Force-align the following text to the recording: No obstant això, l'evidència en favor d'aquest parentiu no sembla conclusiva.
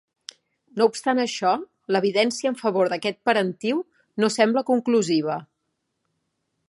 No 0.79 0.85
obstant 0.91 1.19
això, 1.23 1.51
l'evidència 1.95 2.51
en 2.53 2.57
favor 2.63 2.91
d'aquest 2.95 3.21
parentiu 3.31 3.85
no 4.25 4.31
sembla 4.39 4.65
conclusiva. 4.71 5.37